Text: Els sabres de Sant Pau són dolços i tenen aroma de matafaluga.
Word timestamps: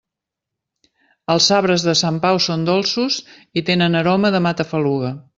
Els 1.33 1.49
sabres 1.51 1.85
de 1.87 1.93
Sant 1.99 2.17
Pau 2.23 2.39
són 2.45 2.63
dolços 2.69 3.17
i 3.61 3.65
tenen 3.67 3.99
aroma 3.99 4.33
de 4.37 4.41
matafaluga. 4.47 5.13